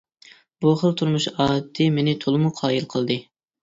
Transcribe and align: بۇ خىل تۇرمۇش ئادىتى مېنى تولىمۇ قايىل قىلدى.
بۇ 0.65 0.71
خىل 0.79 0.95
تۇرمۇش 1.03 1.29
ئادىتى 1.35 1.89
مېنى 2.01 2.19
تولىمۇ 2.27 2.57
قايىل 2.65 2.95
قىلدى. 2.97 3.25